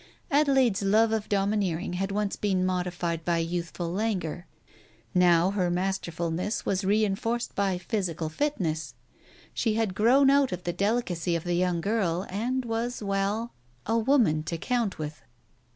Adelaide's 0.31 0.81
love 0.81 1.11
of 1.11 1.29
domineering 1.29 1.93
had 1.93 2.11
once 2.11 2.35
been 2.35 2.65
modified 2.65 3.23
by 3.23 3.37
youthful 3.37 3.91
languor; 3.93 4.47
now 5.13 5.51
her 5.51 5.69
masterfulness 5.69 6.65
was 6.65 6.83
reinforced 6.83 7.53
by 7.53 7.77
physical 7.77 8.27
fitness. 8.27 8.95
She 9.53 9.75
had 9.75 9.93
grown 9.93 10.31
out 10.31 10.51
of 10.51 10.63
the 10.63 10.73
delicacy 10.73 11.35
of 11.35 11.43
the 11.43 11.53
young 11.53 11.81
girl, 11.81 12.25
and 12.31 12.65
was 12.65 13.03
well, 13.03 13.53
a 13.85 13.95
woman 13.95 14.41
to 14.45 14.57
count 14.57 14.97
with. 14.97 15.21